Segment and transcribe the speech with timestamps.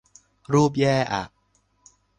[0.53, 1.23] รูปแย่อ่ะ